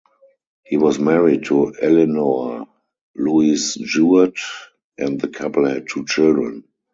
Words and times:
He 0.63 0.77
was 0.77 0.97
married 0.97 1.43
to 1.45 1.75
Eleanor 1.79 2.67
Louise 3.15 3.75
Jewett 3.75 4.33
and 4.97 5.21
the 5.21 5.27
couple 5.27 5.67
had 5.69 5.89
two 5.89 6.05
children. 6.07 6.63